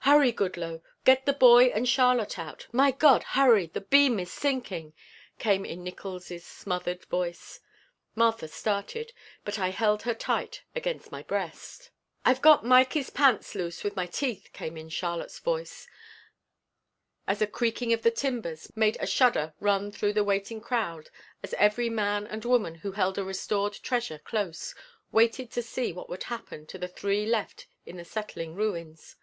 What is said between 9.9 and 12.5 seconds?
her tight against my breast. "I've